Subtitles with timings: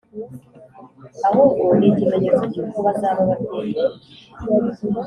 [1.27, 3.75] Ahubwo ni ikimenyetso cy’uko bazaba ababyeyi